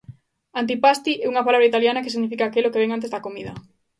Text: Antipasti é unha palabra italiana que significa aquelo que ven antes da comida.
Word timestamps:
Antipasti 0.61 1.13
é 1.17 1.25
unha 1.31 1.45
palabra 1.47 1.69
italiana 1.71 2.03
que 2.03 2.13
significa 2.15 2.43
aquelo 2.45 2.71
que 2.71 2.81
ven 2.81 2.93
antes 2.95 3.11
da 3.13 3.23
comida. 3.25 3.53